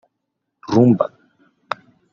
[0.71, 1.05] Rumba